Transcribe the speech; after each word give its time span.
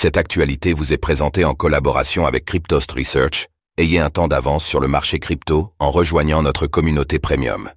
Cette 0.00 0.16
actualité 0.16 0.74
vous 0.74 0.92
est 0.92 0.96
présentée 0.96 1.44
en 1.44 1.54
collaboration 1.54 2.24
avec 2.24 2.44
Cryptost 2.44 2.92
Research. 2.92 3.48
Ayez 3.78 3.98
un 3.98 4.10
temps 4.10 4.28
d'avance 4.28 4.64
sur 4.64 4.78
le 4.78 4.86
marché 4.86 5.18
crypto 5.18 5.72
en 5.80 5.90
rejoignant 5.90 6.40
notre 6.40 6.68
communauté 6.68 7.18
premium. 7.18 7.68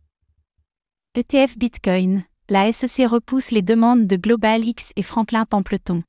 ETF 1.15 1.57
Bitcoin, 1.57 2.23
la 2.47 2.71
SEC 2.71 3.07
repousse 3.09 3.49
les 3.49 3.63
demandes 3.63 4.05
de 4.05 4.17
Global 4.17 4.63
X 4.63 4.91
et 4.95 5.01
Franklin 5.01 5.45
Templeton. 5.45 6.03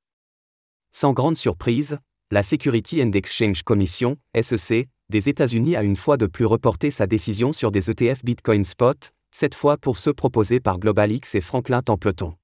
Sans 0.95 1.15
grande 1.15 1.39
surprise, 1.39 1.97
la 2.31 2.43
Security 2.43 3.03
and 3.03 3.13
Exchange 3.13 3.63
Commission, 3.63 4.19
SEC, 4.39 4.91
des 5.09 5.31
États-Unis 5.31 5.77
a 5.77 5.83
une 5.83 5.97
fois 5.97 6.19
de 6.19 6.27
plus 6.27 6.45
reporté 6.45 6.91
sa 6.91 7.07
décision 7.07 7.55
sur 7.55 7.71
des 7.71 7.89
ETF 7.89 8.23
Bitcoin 8.23 8.65
Spot, 8.65 9.13
cette 9.35 9.55
fois 9.55 9.79
pour 9.79 9.97
ceux 9.97 10.13
proposés 10.13 10.61
par 10.61 10.79
Global 10.79 11.11
X 11.11 11.35
et 11.37 11.41
Franklin 11.41 11.81
Templeton 11.81 12.35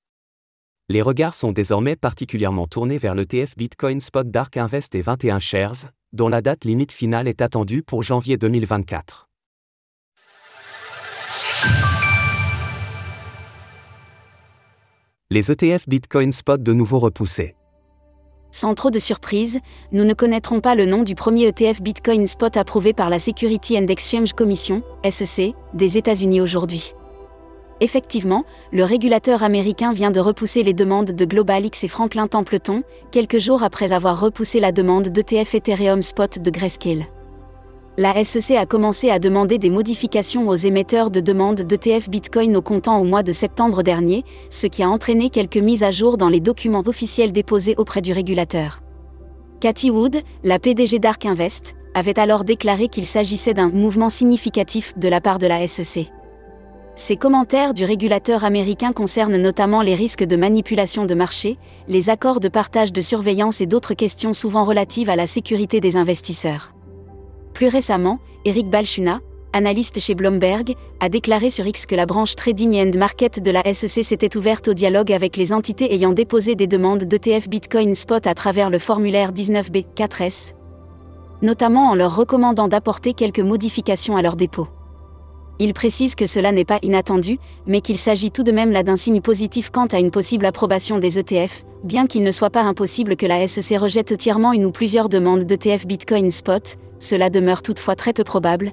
les 0.91 1.03
regards 1.03 1.35
sont 1.35 1.53
désormais 1.53 1.97
particulièrement 1.97 2.67
tournés 2.67 2.97
vers 2.97 3.15
l'ETF 3.15 3.57
Bitcoin 3.57 4.01
Spot 4.01 4.27
Dark 4.27 4.57
Invest 4.57 4.95
et 4.95 5.03
21 5.03 5.39
Shares, 5.39 5.91
dont 6.15 6.29
la 6.29 6.41
date 6.41 6.65
limite 6.65 6.93
finale 6.93 7.29
est 7.29 7.43
attendue 7.43 7.83
pour 7.83 8.03
janvier 8.03 8.39
2024. 8.39 9.29
Les 15.31 15.53
ETF 15.53 15.87
Bitcoin 15.87 16.33
Spot 16.33 16.63
de 16.63 16.73
nouveau 16.73 16.99
repoussés. 16.99 17.55
Sans 18.51 18.75
trop 18.75 18.91
de 18.91 18.99
surprise, 18.99 19.61
nous 19.93 20.05
ne 20.05 20.15
connaîtrons 20.15 20.63
pas 20.63 20.75
le 20.75 20.87
nom 20.87 21.03
du 21.03 21.15
premier 21.15 21.49
ETF 21.49 21.83
Bitcoin 21.83 22.27
Spot 22.27 22.57
approuvé 22.57 22.95
par 22.95 23.11
la 23.11 23.19
Security 23.19 23.79
and 23.79 23.89
Exchange 23.89 24.33
Commission, 24.33 24.83
SEC, 25.07 25.53
des 25.75 25.99
États-Unis 25.99 26.41
aujourd'hui. 26.41 26.95
Effectivement, 27.81 28.45
le 28.73 28.85
régulateur 28.85 29.43
américain 29.43 29.93
vient 29.93 30.11
de 30.11 30.19
repousser 30.19 30.63
les 30.65 30.75
demandes 30.75 31.13
de 31.13 31.25
GlobalX 31.25 31.85
et 31.85 31.89
Franklin 31.89 32.27
Templeton, 32.27 32.83
quelques 33.13 33.39
jours 33.39 33.63
après 33.63 33.93
avoir 33.93 34.21
repoussé 34.21 34.59
la 34.59 34.73
demande 34.73 35.09
d'ETF 35.09 35.55
Ethereum 35.55 36.03
Spot 36.03 36.41
de 36.41 36.51
Grayscale. 36.51 37.07
La 37.97 38.23
SEC 38.23 38.57
a 38.57 38.67
commencé 38.67 39.11
à 39.11 39.19
demander 39.19 39.59
des 39.59 39.71
modifications 39.71 40.49
aux 40.49 40.55
émetteurs 40.55 41.11
de 41.11 41.21
demandes 41.21 41.63
d'ETF 41.63 42.09
Bitcoin 42.09 42.57
au 42.57 42.63
comptant 42.63 43.01
au 43.01 43.05
mois 43.05 43.23
de 43.25 43.33
septembre 43.33 43.83
dernier, 43.83 44.25
ce 44.51 44.67
qui 44.67 44.83
a 44.83 44.89
entraîné 44.89 45.31
quelques 45.31 45.57
mises 45.57 45.83
à 45.83 45.91
jour 45.91 46.17
dans 46.17 46.29
les 46.29 46.41
documents 46.41 46.85
officiels 46.87 47.33
déposés 47.33 47.75
auprès 47.77 48.01
du 48.01 48.13
régulateur. 48.13 48.83
Cathy 49.61 49.91
Wood, 49.91 50.23
la 50.45 50.61
PDG 50.61 51.01
d'Ark 51.01 51.27
Invest, 51.27 51.75
avait 51.95 52.21
alors 52.21 52.45
déclaré 52.45 52.87
qu'il 52.87 53.07
s'agissait 53.07 53.55
d'un 53.55 53.69
mouvement 53.69 54.09
significatif 54.09 54.97
de 54.97 55.09
la 55.09 55.21
part 55.21 55.39
de 55.39 55.49
la 55.49 55.67
SEC. 55.67 56.13
Ces 56.99 57.15
commentaires 57.15 57.75
du 57.75 57.85
régulateur 57.85 58.43
américain 58.43 58.93
concernent 58.93 59.37
notamment 59.37 59.83
les 59.83 59.95
risques 59.95 60.25
de 60.25 60.35
manipulation 60.35 61.07
de 61.07 61.15
marché, 61.15 61.57
les 61.87 62.11
accords 62.11 62.41
de 62.41 62.49
partage 62.49 62.93
de 62.93 63.01
surveillance 63.01 63.61
et 63.61 63.67
d'autres 63.67 63.95
questions 63.95 64.33
souvent 64.33 64.65
relatives 64.65 65.09
à 65.09 65.15
la 65.15 65.29
sécurité 65.29 65.79
des 65.79 65.97
investisseurs. 65.97 66.75
Plus 67.55 67.69
récemment, 67.69 68.19
Eric 68.45 68.69
Balchuna, 68.69 69.21
analyste 69.53 70.01
chez 70.01 70.17
Bloomberg, 70.17 70.75
a 70.99 71.09
déclaré 71.09 71.51
sur 71.51 71.69
X 71.69 71.87
que 71.87 71.95
la 71.95 72.05
branche 72.05 72.35
Trading 72.35 72.75
and 72.75 72.99
Market 72.99 73.41
de 73.41 73.53
la 73.53 73.63
SEC 73.73 74.03
s'était 74.03 74.37
ouverte 74.37 74.67
au 74.67 74.75
dialogue 74.75 75.13
avec 75.13 75.37
les 75.37 75.53
entités 75.53 75.95
ayant 75.95 76.13
déposé 76.13 76.57
des 76.57 76.67
demandes 76.67 77.05
d'ETF 77.05 77.49
Bitcoin 77.49 77.95
Spot 77.95 78.27
à 78.27 78.35
travers 78.35 78.71
le 78.71 78.81
formulaire 78.81 79.31
19B4S, 79.31 80.55
notamment 81.43 81.91
en 81.91 81.95
leur 81.95 82.17
recommandant 82.17 82.67
d'apporter 82.67 83.13
quelques 83.13 83.39
modifications 83.39 84.17
à 84.17 84.23
leur 84.23 84.35
dépôt. 84.35 84.67
Il 85.61 85.75
précise 85.75 86.15
que 86.15 86.27
cela 86.27 86.53
n'est 86.53 86.65
pas 86.65 86.79
inattendu, 86.83 87.39
mais 87.67 87.81
qu'il 87.81 87.99
s'agit 87.99 88.31
tout 88.31 88.45
de 88.45 88.53
même 88.53 88.71
là 88.71 88.85
d'un 88.85 88.97
signe 88.97 89.21
positif 89.21 89.71
quant 89.71 89.87
à 89.87 89.99
une 89.99 90.13
possible 90.13 90.47
approbation 90.47 90.99
des 90.99 91.19
ETF, 91.19 91.65
bien 91.83 92.07
qu'il 92.07 92.23
ne 92.23 92.31
soit 92.31 92.51
pas 92.51 92.63
impossible 92.63 93.17
que 93.17 93.27
la 93.27 93.45
SEC 93.47 93.79
rejette 93.79 94.13
entièrement 94.13 94.53
une 94.53 94.67
ou 94.67 94.71
plusieurs 94.71 95.09
demandes 95.09 95.45
d'ETF 95.45 95.87
Bitcoin 95.87 96.31
Spot, 96.31 96.77
cela 97.01 97.29
demeure 97.29 97.63
toutefois 97.63 97.97
très 97.97 98.13
peu 98.13 98.25
probable, 98.25 98.73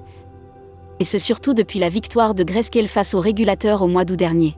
et 1.00 1.04
ce 1.04 1.18
surtout 1.18 1.54
depuis 1.54 1.78
la 1.78 1.88
victoire 1.88 2.34
de 2.34 2.44
Grayscale 2.44 2.88
face 2.88 3.14
au 3.14 3.20
régulateur 3.20 3.82
au 3.82 3.88
mois 3.88 4.04
d'août 4.04 4.16
dernier. 4.16 4.56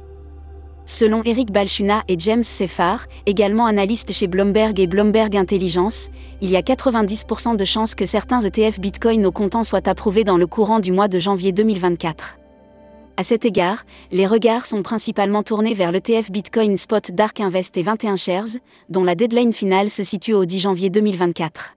Selon 0.88 1.22
Eric 1.24 1.52
Balchuna 1.52 2.02
et 2.08 2.18
James 2.18 2.42
Seffar, 2.42 3.08
également 3.26 3.66
analystes 3.66 4.10
chez 4.10 4.26
Bloomberg 4.26 4.80
et 4.80 4.86
Bloomberg 4.86 5.36
Intelligence, 5.36 6.08
il 6.40 6.48
y 6.48 6.56
a 6.56 6.62
90% 6.62 7.56
de 7.56 7.64
chances 7.66 7.94
que 7.94 8.06
certains 8.06 8.40
ETF 8.40 8.80
Bitcoin 8.80 9.26
au 9.26 9.30
comptant 9.30 9.64
soient 9.64 9.86
approuvés 9.86 10.24
dans 10.24 10.38
le 10.38 10.46
courant 10.46 10.80
du 10.80 10.90
mois 10.90 11.08
de 11.08 11.18
janvier 11.18 11.52
2024. 11.52 12.38
À 13.18 13.22
cet 13.22 13.44
égard, 13.44 13.84
les 14.12 14.26
regards 14.26 14.64
sont 14.64 14.82
principalement 14.82 15.42
tournés 15.42 15.74
vers 15.74 15.92
l'ETF 15.92 16.30
Bitcoin 16.30 16.78
Spot 16.78 17.10
Dark 17.12 17.38
Invest 17.38 17.76
et 17.76 17.82
21 17.82 18.16
Shares, 18.16 18.56
dont 18.88 19.04
la 19.04 19.14
deadline 19.14 19.52
finale 19.52 19.90
se 19.90 20.02
situe 20.02 20.32
au 20.32 20.46
10 20.46 20.60
janvier 20.60 20.88
2024. 20.88 21.76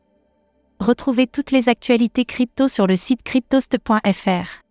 Retrouvez 0.79 1.27
toutes 1.27 1.51
les 1.51 1.67
actualités 1.67 2.23
crypto 2.23 2.69
sur 2.69 2.87
le 2.87 2.95
site 2.95 3.23
cryptost.fr. 3.23 4.70